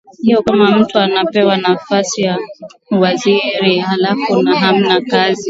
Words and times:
hiyo 0.21 0.43
kama 0.43 0.77
mtu 0.79 0.99
anapewa 0.99 1.57
nafasi 1.57 2.21
ya 2.21 2.37
uwaziri 2.91 3.79
halafu 3.79 4.41
hamna 4.41 5.01
kazi 5.01 5.39